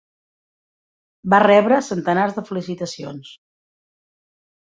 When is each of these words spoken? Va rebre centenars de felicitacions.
Va 1.33 1.39
rebre 1.43 1.77
centenars 1.89 2.35
de 2.39 2.43
felicitacions. 2.49 3.29